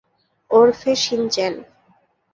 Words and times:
ওরফে 0.51 0.91
শিন-চেন। 1.03 1.53